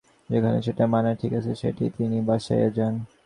[0.29, 2.93] যেখানে যেটি মানায় ঠিক সেখানে সেইটি তিনি বসাইয়া যান।